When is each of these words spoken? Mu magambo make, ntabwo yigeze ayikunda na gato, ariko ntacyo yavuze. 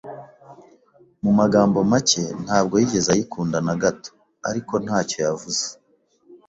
Mu 1.23 1.31
magambo 1.39 1.79
make, 1.91 2.23
ntabwo 2.45 2.73
yigeze 2.81 3.07
ayikunda 3.11 3.57
na 3.65 3.75
gato, 3.83 4.11
ariko 4.49 4.73
ntacyo 4.85 5.17
yavuze. 5.25 5.65